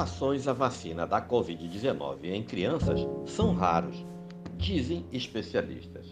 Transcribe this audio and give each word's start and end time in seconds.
Reações 0.00 0.48
à 0.48 0.54
vacina 0.54 1.06
da 1.06 1.20
Covid-19 1.20 2.24
em 2.24 2.42
crianças 2.42 3.06
são 3.26 3.52
raros, 3.52 4.02
dizem 4.56 5.04
especialistas. 5.12 6.06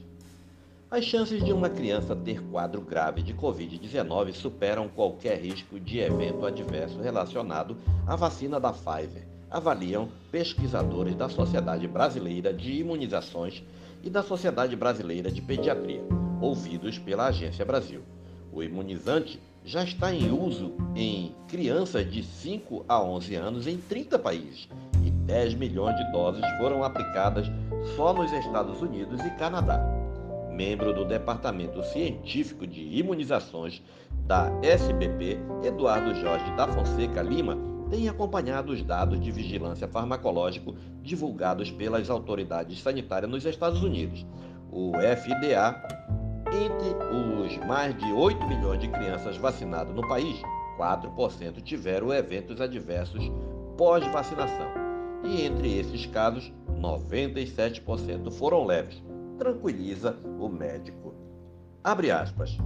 As 0.90 1.06
chances 1.06 1.42
de 1.42 1.54
uma 1.54 1.71
criança 1.71 2.14
ter 2.14 2.43
quadro 2.51 2.82
grave 2.82 3.22
de 3.22 3.32
Covid-19 3.32 4.35
superam 4.35 4.90
qualquer 4.90 5.40
risco 5.40 5.81
de 5.81 6.01
evento 6.01 6.45
adverso 6.45 7.01
relacionado 7.01 7.78
à 8.06 8.14
vacina 8.14 8.60
da 8.60 8.74
Pfizer, 8.74 9.27
avaliam 9.51 10.10
pesquisadores 10.31 11.17
da 11.17 11.31
Sociedade 11.31 11.88
Brasileira 11.88 12.53
de 12.53 12.74
Imunizações 12.74 13.64
e 14.03 14.10
da 14.10 14.23
Sociedade 14.23 14.77
Brasileira 14.77 15.32
de 15.32 15.41
Pediatria, 15.41 16.05
ouvidos 16.42 16.98
pela 16.98 17.28
Agência 17.28 17.64
Brasil. 17.64 18.02
O 18.52 18.62
imunizante 18.62 19.41
já 19.68 19.84
está 19.84 20.14
em 20.14 20.32
uso 20.32 20.72
em 20.96 21.36
crianças 21.46 22.10
de 22.10 22.22
5 22.22 22.86
a 22.88 23.02
11 23.02 23.34
anos 23.34 23.66
em 23.66 23.76
30 23.76 24.18
países 24.18 24.66
e 25.04 25.10
10 25.10 25.54
milhões 25.56 25.95
de 25.95 26.10
doses 26.10 26.42
foram 26.56 26.82
aplicadas 26.82 27.46
só 27.95 28.14
nos 28.14 28.32
Estados 28.32 28.80
Unidos 28.80 29.23
e 29.23 29.30
Canadá. 29.32 29.78
Membro 30.50 30.95
do 30.95 31.04
Departamento 31.04 31.84
Científico 31.84 32.66
de 32.66 32.80
Imunizações 32.80 33.82
da 34.26 34.50
SBP, 34.62 35.38
Eduardo 35.62 36.14
Jorge 36.14 36.50
da 36.56 36.66
Fonseca 36.66 37.20
Lima, 37.20 37.59
tem 37.90 38.09
acompanhado 38.09 38.73
os 38.73 38.82
dados 38.82 39.20
de 39.20 39.30
vigilância 39.30 39.87
farmacológico 39.87 40.76
divulgados 41.02 41.70
pelas 41.70 42.09
autoridades 42.09 42.80
sanitárias 42.80 43.30
nos 43.30 43.45
Estados 43.45 43.82
Unidos. 43.82 44.26
O 44.73 44.92
FDA, 44.92 46.17
entre 46.52 46.97
os 47.15 47.57
mais 47.66 47.97
de 47.97 48.12
8 48.12 48.47
milhões 48.47 48.80
de 48.80 48.88
crianças 48.88 49.37
vacinadas 49.37 49.95
no 49.95 50.07
país, 50.07 50.41
4% 50.79 51.63
tiveram 51.63 52.13
eventos 52.13 52.60
adversos 52.60 53.30
pós-vacinação. 53.77 54.68
E 55.24 55.43
entre 55.43 55.79
esses 55.79 56.07
casos, 56.07 56.52
97% 56.80 58.30
foram 58.32 58.65
leves. 58.65 59.02
Tranquiliza 59.38 60.16
o 60.38 60.49
médico. 60.49 61.15
Abre 61.82 62.10
aspas. 62.10 62.57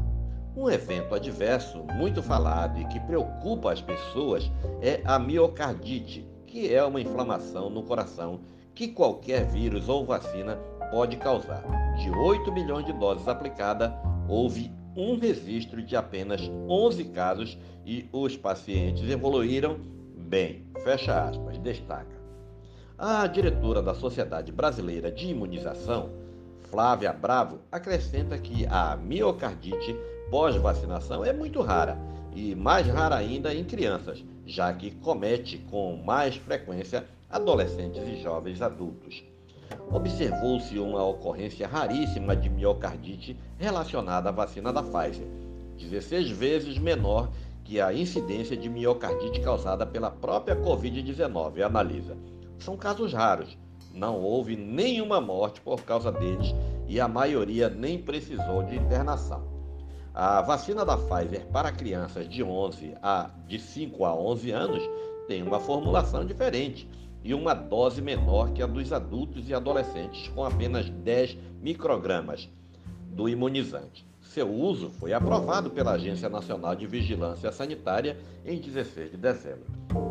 Um 0.54 0.68
evento 0.68 1.14
adverso 1.14 1.82
muito 1.94 2.22
falado 2.22 2.78
e 2.78 2.84
que 2.84 3.00
preocupa 3.00 3.72
as 3.72 3.80
pessoas 3.80 4.50
é 4.82 5.00
a 5.04 5.18
miocardite, 5.18 6.28
que 6.46 6.72
é 6.72 6.84
uma 6.84 7.00
inflamação 7.00 7.70
no 7.70 7.82
coração 7.82 8.40
que 8.74 8.88
qualquer 8.88 9.46
vírus 9.46 9.88
ou 9.88 10.04
vacina 10.04 10.56
pode 10.90 11.16
causar. 11.16 11.81
De 12.02 12.10
8 12.10 12.50
milhões 12.50 12.84
de 12.84 12.92
doses 12.92 13.28
aplicadas, 13.28 13.92
houve 14.28 14.72
um 14.96 15.16
registro 15.16 15.80
de 15.80 15.94
apenas 15.94 16.40
11 16.68 17.04
casos 17.04 17.56
e 17.86 18.08
os 18.12 18.36
pacientes 18.36 19.08
evoluíram 19.08 19.78
bem. 20.16 20.66
Fecha 20.82 21.28
aspas, 21.28 21.58
destaca. 21.58 22.20
A 22.98 23.24
diretora 23.28 23.80
da 23.80 23.94
Sociedade 23.94 24.50
Brasileira 24.50 25.12
de 25.12 25.28
Imunização, 25.28 26.10
Flávia 26.62 27.12
Bravo, 27.12 27.60
acrescenta 27.70 28.36
que 28.36 28.66
a 28.66 28.96
miocardite 28.96 29.96
pós-vacinação 30.28 31.24
é 31.24 31.32
muito 31.32 31.62
rara 31.62 31.96
e 32.34 32.52
mais 32.56 32.84
rara 32.88 33.14
ainda 33.14 33.54
em 33.54 33.62
crianças, 33.62 34.24
já 34.44 34.72
que 34.72 34.90
comete 34.90 35.56
com 35.70 36.02
mais 36.04 36.34
frequência 36.34 37.06
adolescentes 37.30 38.02
e 38.08 38.20
jovens 38.20 38.60
adultos. 38.60 39.22
Observou-se 39.90 40.78
uma 40.78 41.04
ocorrência 41.04 41.66
raríssima 41.66 42.34
de 42.34 42.48
miocardite 42.48 43.36
relacionada 43.58 44.28
à 44.28 44.32
vacina 44.32 44.72
da 44.72 44.82
Pfizer, 44.82 45.26
16 45.78 46.30
vezes 46.30 46.78
menor 46.78 47.30
que 47.64 47.80
a 47.80 47.92
incidência 47.92 48.56
de 48.56 48.68
miocardite 48.68 49.40
causada 49.40 49.86
pela 49.86 50.10
própria 50.10 50.56
Covid-19, 50.56 51.62
analisa. 51.62 52.16
São 52.58 52.76
casos 52.76 53.12
raros, 53.12 53.56
não 53.94 54.20
houve 54.20 54.56
nenhuma 54.56 55.20
morte 55.20 55.60
por 55.60 55.82
causa 55.82 56.10
deles 56.10 56.54
e 56.88 57.00
a 57.00 57.08
maioria 57.08 57.68
nem 57.68 57.98
precisou 57.98 58.62
de 58.62 58.76
internação. 58.76 59.42
A 60.14 60.42
vacina 60.42 60.84
da 60.84 60.96
Pfizer 60.96 61.46
para 61.46 61.72
crianças 61.72 62.28
de 62.28 62.42
11 62.42 62.94
a 63.02 63.30
de 63.46 63.58
5 63.58 64.04
a 64.04 64.14
11 64.14 64.50
anos 64.50 64.82
tem 65.26 65.42
uma 65.42 65.58
formulação 65.58 66.24
diferente 66.24 66.88
e 67.24 67.34
uma 67.34 67.54
dose 67.54 68.00
menor 68.00 68.52
que 68.52 68.62
a 68.62 68.66
dos 68.66 68.92
adultos 68.92 69.48
e 69.48 69.54
adolescentes, 69.54 70.28
com 70.28 70.44
apenas 70.44 70.88
10 70.88 71.36
microgramas 71.60 72.48
do 73.08 73.28
imunizante. 73.28 74.06
Seu 74.20 74.50
uso 74.50 74.88
foi 74.90 75.12
aprovado 75.12 75.70
pela 75.70 75.92
Agência 75.92 76.28
Nacional 76.28 76.74
de 76.74 76.86
Vigilância 76.86 77.52
Sanitária 77.52 78.16
em 78.46 78.58
16 78.58 79.10
de 79.10 79.16
dezembro. 79.16 79.66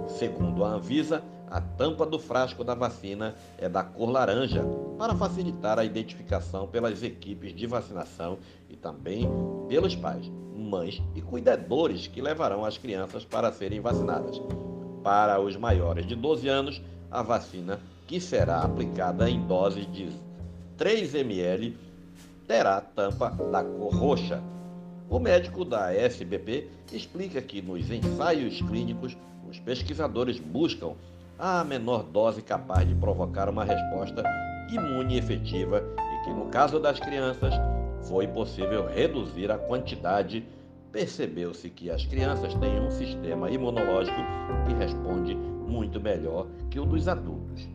Segundo 0.07 0.63
a 0.63 0.69
Anvisa, 0.69 1.23
a 1.49 1.59
tampa 1.59 2.05
do 2.05 2.19
frasco 2.19 2.63
da 2.63 2.75
vacina 2.75 3.35
é 3.57 3.67
da 3.67 3.83
cor 3.83 4.09
laranja, 4.09 4.63
para 4.97 5.15
facilitar 5.15 5.79
a 5.79 5.83
identificação 5.83 6.67
pelas 6.67 7.01
equipes 7.03 7.53
de 7.53 7.65
vacinação 7.65 8.37
e 8.69 8.75
também 8.77 9.27
pelos 9.67 9.95
pais, 9.95 10.31
mães 10.55 11.01
e 11.15 11.21
cuidadores 11.21 12.07
que 12.07 12.21
levarão 12.21 12.63
as 12.63 12.77
crianças 12.77 13.25
para 13.25 13.51
serem 13.51 13.81
vacinadas. 13.81 14.39
Para 15.03 15.41
os 15.41 15.57
maiores 15.57 16.05
de 16.05 16.15
12 16.15 16.47
anos, 16.47 16.81
a 17.11 17.21
vacina, 17.21 17.79
que 18.07 18.19
será 18.19 18.61
aplicada 18.61 19.29
em 19.29 19.45
doses 19.45 19.85
de 19.91 20.09
3 20.77 21.13
ml, 21.13 21.77
terá 22.47 22.79
tampa 22.81 23.29
da 23.29 23.63
cor 23.63 23.93
roxa. 23.93 24.41
O 25.09 25.19
médico 25.19 25.65
da 25.65 25.93
SBP 25.93 26.69
explica 26.91 27.41
que 27.41 27.61
nos 27.61 27.91
ensaios 27.91 28.61
clínicos, 28.61 29.17
os 29.49 29.59
pesquisadores 29.59 30.39
buscam 30.39 30.93
a 31.37 31.63
menor 31.63 32.03
dose 32.03 32.41
capaz 32.41 32.87
de 32.87 32.95
provocar 32.95 33.49
uma 33.49 33.65
resposta 33.65 34.23
imune 34.71 35.17
efetiva 35.17 35.83
e 35.97 36.23
que, 36.23 36.29
no 36.31 36.45
caso 36.45 36.79
das 36.79 36.99
crianças, 36.99 37.53
foi 38.07 38.27
possível 38.27 38.87
reduzir 38.87 39.51
a 39.51 39.57
quantidade. 39.57 40.45
Percebeu-se 40.91 41.69
que 41.69 41.89
as 41.89 42.05
crianças 42.05 42.53
têm 42.55 42.79
um 42.79 42.91
sistema 42.91 43.49
imunológico 43.49 44.21
que 44.65 44.73
responde 44.73 45.37
muito 45.71 45.99
melhor 45.99 46.47
que 46.69 46.79
o 46.79 46.85
dos 46.85 47.07
adultos. 47.07 47.67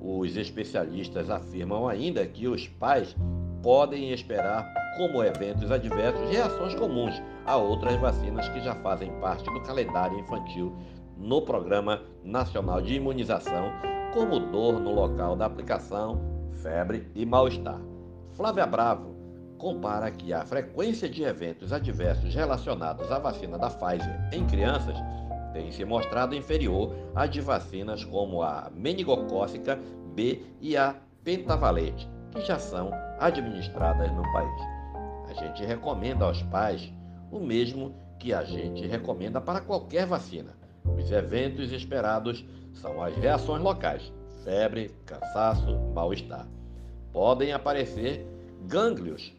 Os 0.00 0.36
especialistas 0.36 1.28
afirmam 1.28 1.88
ainda 1.88 2.24
que 2.26 2.46
os 2.46 2.68
pais 2.68 3.16
podem 3.62 4.12
esperar 4.12 4.72
como 4.96 5.22
eventos 5.22 5.70
adversos 5.70 6.30
reações 6.30 6.74
comuns 6.74 7.20
a 7.44 7.56
outras 7.56 7.96
vacinas 7.96 8.48
que 8.50 8.60
já 8.60 8.74
fazem 8.76 9.10
parte 9.20 9.44
do 9.44 9.62
calendário 9.62 10.18
infantil 10.18 10.76
no 11.16 11.42
Programa 11.42 12.02
Nacional 12.22 12.80
de 12.80 12.94
Imunização, 12.94 13.72
como 14.12 14.38
dor 14.38 14.80
no 14.80 14.92
local 14.92 15.34
da 15.34 15.46
aplicação, 15.46 16.20
febre 16.62 17.08
e 17.14 17.24
mal-estar. 17.24 17.80
Flávia 18.32 18.66
Bravo 18.66 19.14
compara 19.58 20.10
que 20.10 20.32
a 20.32 20.44
frequência 20.44 21.08
de 21.08 21.22
eventos 21.22 21.72
adversos 21.72 22.34
relacionados 22.34 23.10
à 23.10 23.18
vacina 23.18 23.56
da 23.56 23.70
Pfizer 23.70 24.28
em 24.32 24.46
crianças 24.46 24.96
tem 25.54 25.72
se 25.72 25.86
mostrado 25.86 26.34
inferior 26.34 26.94
à 27.14 27.26
de 27.26 27.40
vacinas 27.40 28.04
como 28.04 28.42
a 28.42 28.70
meningocócica 28.74 29.78
B 30.14 30.42
e 30.60 30.76
a 30.76 30.94
pentavalente, 31.24 32.06
que 32.30 32.42
já 32.42 32.58
são 32.58 32.90
administradas 33.18 34.12
no 34.12 34.22
país. 34.34 34.60
A 35.30 35.32
gente 35.32 35.64
recomenda 35.64 36.26
aos 36.26 36.42
pais 36.42 36.92
o 37.32 37.40
mesmo 37.40 37.94
que 38.18 38.34
a 38.34 38.44
gente 38.44 38.86
recomenda 38.86 39.40
para 39.40 39.62
qualquer 39.62 40.04
vacina 40.04 40.62
os 40.84 41.10
eventos 41.10 41.72
esperados 41.72 42.44
são 42.74 43.02
as 43.02 43.14
reações 43.16 43.62
locais: 43.62 44.12
febre, 44.44 44.90
cansaço, 45.06 45.78
mal-estar. 45.94 46.46
Podem 47.12 47.52
aparecer 47.52 48.26
gânglios. 48.66 49.32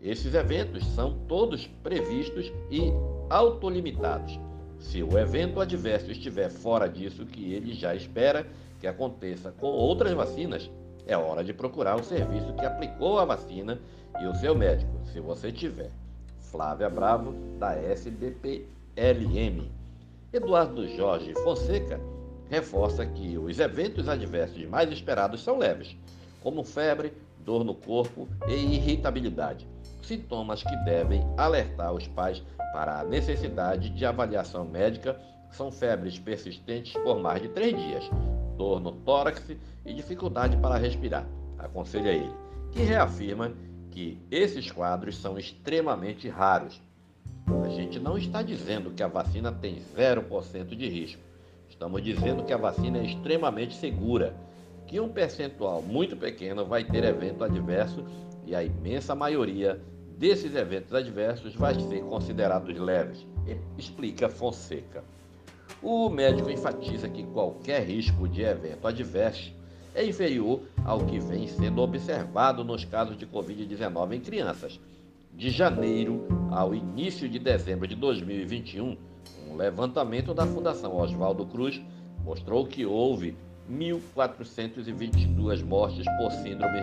Esses 0.00 0.34
eventos 0.34 0.86
são 0.94 1.14
todos 1.28 1.66
previstos 1.82 2.50
e 2.70 2.90
autolimitados. 3.28 4.38
Se 4.80 5.02
o 5.02 5.18
evento 5.18 5.60
adverso 5.60 6.10
estiver 6.10 6.50
fora 6.50 6.88
disso 6.88 7.26
que 7.26 7.52
ele 7.52 7.74
já 7.74 7.94
espera 7.94 8.46
que 8.80 8.86
aconteça 8.86 9.52
com 9.52 9.66
outras 9.66 10.12
vacinas, 10.12 10.70
é 11.06 11.16
hora 11.16 11.44
de 11.44 11.52
procurar 11.52 12.00
o 12.00 12.02
serviço 12.02 12.54
que 12.54 12.64
aplicou 12.64 13.18
a 13.18 13.24
vacina 13.24 13.78
e 14.20 14.26
o 14.26 14.34
seu 14.34 14.54
médico, 14.54 14.90
se 15.12 15.20
você 15.20 15.52
tiver. 15.52 15.90
Flávia 16.40 16.88
Bravo, 16.88 17.32
da 17.58 17.74
SBPLM. 17.74 19.70
Eduardo 20.32 20.88
Jorge 20.96 21.34
Fonseca 21.44 22.00
reforça 22.48 23.06
que 23.06 23.38
os 23.38 23.60
eventos 23.60 24.08
adversos 24.08 24.64
mais 24.66 24.90
esperados 24.90 25.42
são 25.42 25.58
leves, 25.58 25.96
como 26.42 26.64
febre, 26.64 27.12
dor 27.44 27.64
no 27.64 27.74
corpo 27.74 28.28
e 28.48 28.52
irritabilidade, 28.52 29.68
sintomas 30.02 30.62
que 30.62 30.76
devem 30.84 31.22
alertar 31.36 31.92
os 31.92 32.08
pais 32.08 32.42
para 32.72 33.00
a 33.00 33.04
necessidade 33.04 33.90
de 33.90 34.04
avaliação 34.04 34.64
médica 34.64 35.20
são 35.50 35.70
febres 35.70 36.18
persistentes 36.18 36.92
por 37.02 37.20
mais 37.20 37.42
de 37.42 37.48
três 37.48 37.76
dias, 37.76 38.04
dor 38.56 38.80
no 38.80 38.92
tórax 38.92 39.56
e 39.84 39.92
dificuldade 39.92 40.56
para 40.56 40.76
respirar, 40.76 41.26
aconselha 41.58 42.10
ele, 42.10 42.32
que 42.70 42.82
reafirma 42.82 43.52
que 43.90 44.20
esses 44.30 44.70
quadros 44.70 45.16
são 45.16 45.36
extremamente 45.38 46.28
raros 46.28 46.80
a 47.64 47.68
gente 47.68 47.98
não 47.98 48.16
está 48.16 48.42
dizendo 48.42 48.90
que 48.90 49.02
a 49.02 49.08
vacina 49.08 49.50
tem 49.52 49.82
0% 49.96 50.76
de 50.76 50.88
risco. 50.88 51.22
estamos 51.68 52.02
dizendo 52.02 52.44
que 52.44 52.52
a 52.52 52.56
vacina 52.56 52.98
é 52.98 53.04
extremamente 53.04 53.74
segura, 53.74 54.34
que 54.86 55.00
um 55.00 55.08
percentual 55.08 55.82
muito 55.82 56.16
pequeno 56.16 56.64
vai 56.64 56.84
ter 56.84 57.04
evento 57.04 57.44
adverso 57.44 58.04
e 58.46 58.54
a 58.54 58.62
imensa 58.62 59.14
maioria 59.14 59.80
desses 60.20 60.54
eventos 60.54 60.92
adversos 60.92 61.54
vai 61.54 61.74
ser 61.80 62.02
considerados 62.02 62.78
leves, 62.78 63.26
explica 63.78 64.28
Fonseca. 64.28 65.02
O 65.82 66.10
médico 66.10 66.50
enfatiza 66.50 67.08
que 67.08 67.24
qualquer 67.24 67.86
risco 67.86 68.28
de 68.28 68.42
evento 68.42 68.86
adverso 68.86 69.50
é 69.94 70.04
inferior 70.04 70.60
ao 70.84 71.06
que 71.06 71.18
vem 71.18 71.46
sendo 71.46 71.80
observado 71.80 72.62
nos 72.62 72.84
casos 72.84 73.16
de 73.16 73.26
Covid-19 73.26 74.12
em 74.12 74.20
crianças. 74.20 74.78
De 75.32 75.48
janeiro 75.48 76.28
ao 76.50 76.74
início 76.74 77.26
de 77.26 77.38
dezembro 77.38 77.88
de 77.88 77.96
2021, 77.96 78.98
um 79.48 79.56
levantamento 79.56 80.34
da 80.34 80.44
Fundação 80.44 80.98
Oswaldo 80.98 81.46
Cruz 81.46 81.80
mostrou 82.22 82.66
que 82.66 82.84
houve 82.84 83.34
1.422 83.70 85.64
mortes 85.64 86.06
por 86.18 86.30
síndrome 86.32 86.80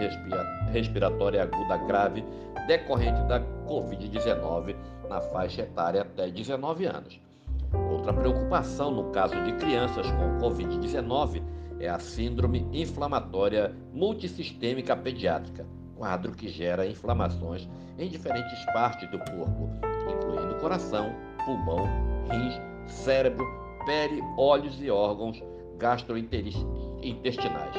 respiratória 0.71 1.43
aguda 1.43 1.77
grave 1.85 2.23
decorrente 2.67 3.21
da 3.23 3.39
Covid-19 3.67 4.75
na 5.09 5.21
faixa 5.21 5.61
etária 5.61 6.01
até 6.01 6.29
19 6.29 6.85
anos. 6.85 7.19
Outra 7.91 8.13
preocupação 8.13 8.91
no 8.91 9.11
caso 9.11 9.35
de 9.43 9.53
crianças 9.53 10.05
com 10.11 10.37
Covid-19 10.39 11.41
é 11.79 11.89
a 11.89 11.99
Síndrome 11.99 12.67
Inflamatória 12.71 13.75
Multissistêmica 13.93 14.95
Pediátrica, 14.95 15.65
quadro 15.95 16.31
que 16.31 16.47
gera 16.47 16.87
inflamações 16.87 17.67
em 17.97 18.09
diferentes 18.09 18.65
partes 18.73 19.09
do 19.11 19.19
corpo, 19.19 19.69
incluindo 20.09 20.55
coração, 20.59 21.13
pulmão, 21.45 21.85
rins, 22.29 22.59
cérebro, 22.87 23.45
pele, 23.85 24.21
olhos 24.37 24.81
e 24.81 24.89
órgãos 24.89 25.41
gastrointestinais. 25.77 27.75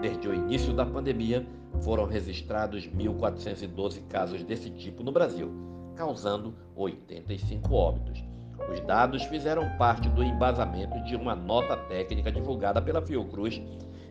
Desde 0.00 0.28
o 0.28 0.34
início 0.34 0.72
da 0.72 0.84
pandemia, 0.84 1.46
foram 1.82 2.04
registrados 2.06 2.86
1.412 2.86 4.06
casos 4.08 4.42
desse 4.42 4.70
tipo 4.70 5.02
no 5.02 5.12
Brasil, 5.12 5.50
causando 5.94 6.54
85 6.74 7.74
óbitos. 7.74 8.24
Os 8.70 8.80
dados 8.80 9.22
fizeram 9.24 9.68
parte 9.76 10.08
do 10.08 10.22
embasamento 10.22 10.98
de 11.04 11.14
uma 11.14 11.34
nota 11.34 11.76
técnica 11.76 12.32
divulgada 12.32 12.80
pela 12.80 13.02
Fiocruz 13.02 13.62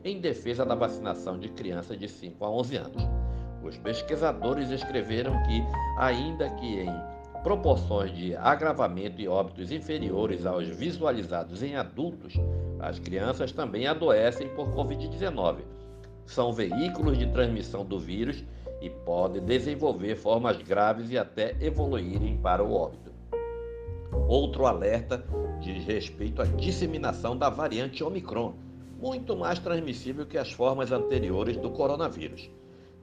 em 0.04 0.20
defesa 0.20 0.66
da 0.66 0.76
vacinação 0.76 1.40
de 1.40 1.50
crianças 1.50 1.98
de 1.98 2.08
5 2.08 2.46
a 2.46 2.50
11 2.50 2.78
anos. 2.78 3.04
Os 3.64 3.78
pesquisadores 3.78 4.70
escreveram 4.70 5.34
que, 5.44 5.64
ainda 5.98 6.50
que 6.52 6.82
em 6.82 7.16
proporções 7.42 8.16
de 8.16 8.36
agravamento 8.36 9.20
e 9.20 9.28
óbitos 9.28 9.72
inferiores 9.72 10.46
aos 10.46 10.68
visualizados 10.68 11.64
em 11.64 11.76
adultos, 11.76 12.36
as 12.80 13.00
crianças 13.00 13.52
também 13.52 13.88
adoecem 13.88 14.50
por 14.50 14.70
Covid-19. 14.70 15.60
São 16.26 16.52
veículos 16.52 17.18
de 17.18 17.28
transmissão 17.28 17.86
do 17.86 18.00
vírus 18.00 18.44
e 18.82 18.90
podem 18.90 19.44
desenvolver 19.44 20.16
formas 20.16 20.58
graves 20.58 21.10
e 21.12 21.18
até 21.18 21.56
evoluírem 21.62 22.38
para 22.38 22.64
o 22.64 22.74
óbito. 22.74 23.14
Outro 24.28 24.66
alerta 24.66 25.26
diz 25.60 25.86
respeito 25.86 26.42
à 26.42 26.46
disseminação 26.46 27.38
da 27.38 27.50
variante 27.50 28.04
Omicron, 28.04 28.54
muito 29.00 29.36
mais 29.36 29.60
transmissível 29.60 30.26
que 30.26 30.38
as 30.38 30.52
formas 30.52 30.92
anteriores 30.92 31.58
do 31.58 31.70
coronavírus. 31.70 32.50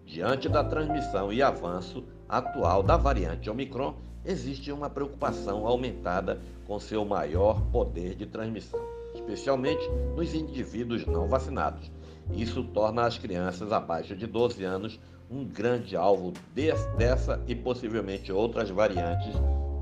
Diante 0.05 0.49
da 0.49 0.65
transmissão 0.65 1.33
e 1.33 1.43
avanço 1.43 2.05
atual 2.29 2.83
da 2.83 2.97
variante 2.97 3.49
Omicron, 3.49 3.95
existe 4.25 4.73
uma 4.73 4.91
preocupação 4.91 5.67
aumentada 5.67 6.41
com 6.67 6.79
seu 6.79 7.05
maior 7.05 7.61
poder 7.71 8.15
de 8.15 8.27
transmissão 8.27 8.81
especialmente 9.23 9.89
nos 10.17 10.35
indivíduos 10.35 11.07
não 11.07 11.29
vacinados. 11.29 11.91
Isso 12.35 12.65
torna 12.65 13.07
as 13.07 13.19
crianças 13.19 13.73
abaixo 13.73 14.17
de 14.17 14.27
12 14.27 14.65
anos 14.65 15.01
um 15.31 15.45
grande 15.45 15.97
alvo 15.97 16.33
dessa 16.55 17.43
e 17.47 17.55
possivelmente 17.55 18.31
outras 18.31 18.69
variantes 18.69 19.35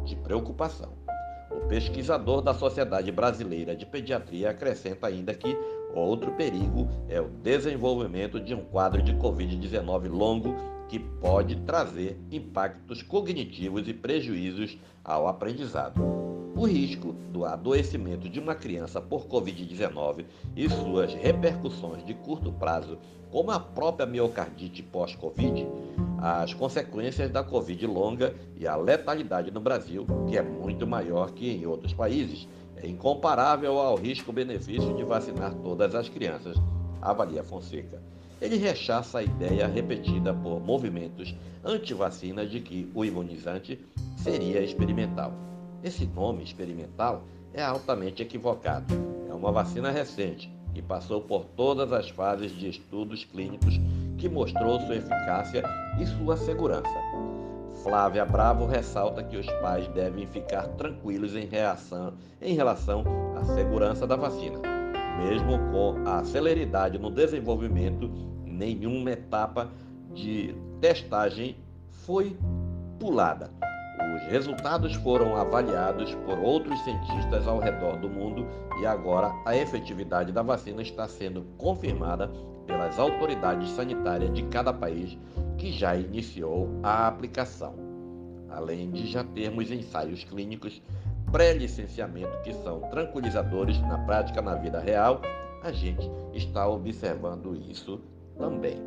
de 0.04 0.14
preocupação. 0.14 0.92
O 1.50 1.66
pesquisador 1.66 2.40
da 2.40 2.54
Sociedade 2.54 3.10
Brasileira 3.10 3.74
de 3.74 3.84
Pediatria 3.84 4.50
acrescenta 4.50 5.08
ainda 5.08 5.34
que 5.34 5.56
outro 5.92 6.30
perigo 6.32 6.88
é 7.08 7.20
o 7.20 7.28
desenvolvimento 7.28 8.38
de 8.38 8.54
um 8.54 8.62
quadro 8.62 9.02
de 9.02 9.12
Covid-19 9.14 10.08
longo 10.08 10.54
que 10.88 10.98
pode 10.98 11.56
trazer 11.62 12.16
impactos 12.30 13.02
cognitivos 13.02 13.88
e 13.88 13.94
prejuízos 13.94 14.78
ao 15.04 15.26
aprendizado. 15.26 16.29
O 16.60 16.66
risco 16.66 17.14
do 17.32 17.46
adoecimento 17.46 18.28
de 18.28 18.38
uma 18.38 18.54
criança 18.54 19.00
por 19.00 19.26
Covid-19 19.26 20.26
e 20.54 20.68
suas 20.68 21.14
repercussões 21.14 22.04
de 22.04 22.12
curto 22.12 22.52
prazo, 22.52 22.98
como 23.30 23.50
a 23.50 23.58
própria 23.58 24.04
miocardite 24.04 24.82
pós-Covid, 24.82 25.66
as 26.18 26.52
consequências 26.52 27.30
da 27.30 27.42
Covid 27.42 27.86
longa 27.86 28.34
e 28.58 28.66
a 28.66 28.76
letalidade 28.76 29.50
no 29.50 29.58
Brasil, 29.58 30.06
que 30.28 30.36
é 30.36 30.42
muito 30.42 30.86
maior 30.86 31.30
que 31.30 31.50
em 31.50 31.64
outros 31.64 31.94
países, 31.94 32.46
é 32.76 32.86
incomparável 32.86 33.78
ao 33.78 33.96
risco-benefício 33.96 34.94
de 34.94 35.02
vacinar 35.02 35.54
todas 35.62 35.94
as 35.94 36.10
crianças, 36.10 36.58
avalia 37.00 37.42
Fonseca. 37.42 38.02
Ele 38.38 38.58
rechaça 38.58 39.20
a 39.20 39.22
ideia 39.22 39.66
repetida 39.66 40.34
por 40.34 40.60
movimentos 40.60 41.34
anti-vacina 41.64 42.44
de 42.44 42.60
que 42.60 42.92
o 42.94 43.02
imunizante 43.02 43.80
seria 44.18 44.60
experimental. 44.60 45.49
Esse 45.82 46.04
nome 46.06 46.42
experimental 46.42 47.22
é 47.54 47.62
altamente 47.62 48.22
equivocado. 48.22 48.94
É 49.28 49.32
uma 49.32 49.50
vacina 49.50 49.90
recente 49.90 50.52
que 50.74 50.82
passou 50.82 51.22
por 51.22 51.44
todas 51.56 51.92
as 51.92 52.10
fases 52.10 52.52
de 52.52 52.68
estudos 52.68 53.24
clínicos 53.24 53.80
que 54.18 54.28
mostrou 54.28 54.78
sua 54.80 54.96
eficácia 54.96 55.62
e 55.98 56.06
sua 56.06 56.36
segurança. 56.36 56.94
Flávia 57.82 58.26
Bravo 58.26 58.66
ressalta 58.66 59.22
que 59.22 59.38
os 59.38 59.46
pais 59.62 59.88
devem 59.88 60.26
ficar 60.26 60.68
tranquilos 60.68 61.34
em, 61.34 61.46
reação, 61.46 62.12
em 62.40 62.54
relação 62.54 63.02
à 63.36 63.44
segurança 63.54 64.06
da 64.06 64.16
vacina. 64.16 64.58
Mesmo 65.18 65.58
com 65.72 66.06
a 66.06 66.22
celeridade 66.24 66.98
no 66.98 67.10
desenvolvimento, 67.10 68.10
nenhuma 68.44 69.12
etapa 69.12 69.70
de 70.12 70.54
testagem 70.80 71.56
foi 71.88 72.36
pulada. 72.98 73.50
Os 74.14 74.22
resultados 74.22 74.94
foram 74.94 75.36
avaliados 75.36 76.14
por 76.26 76.38
outros 76.38 76.78
cientistas 76.80 77.46
ao 77.46 77.58
redor 77.58 77.98
do 77.98 78.08
mundo 78.08 78.46
e 78.80 78.86
agora 78.86 79.32
a 79.44 79.54
efetividade 79.54 80.32
da 80.32 80.42
vacina 80.42 80.80
está 80.80 81.06
sendo 81.06 81.42
confirmada 81.58 82.28
pelas 82.66 82.98
autoridades 82.98 83.70
sanitárias 83.70 84.32
de 84.32 84.42
cada 84.44 84.72
país 84.72 85.18
que 85.58 85.70
já 85.70 85.94
iniciou 85.96 86.68
a 86.82 87.06
aplicação. 87.08 87.74
Além 88.48 88.90
de 88.90 89.06
já 89.06 89.22
termos 89.22 89.70
ensaios 89.70 90.24
clínicos 90.24 90.82
pré-licenciamento 91.30 92.40
que 92.42 92.52
são 92.54 92.80
tranquilizadores 92.90 93.80
na 93.82 93.98
prática 93.98 94.40
na 94.40 94.54
vida 94.54 94.80
real, 94.80 95.20
a 95.62 95.70
gente 95.70 96.10
está 96.32 96.66
observando 96.66 97.54
isso 97.54 98.00
também. 98.38 98.82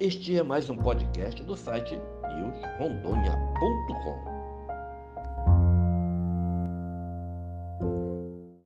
Este 0.00 0.36
é 0.36 0.42
mais 0.42 0.70
um 0.70 0.76
podcast 0.76 1.42
do 1.42 1.56
site 1.56 2.00
newsrondônia.com. 2.34 4.37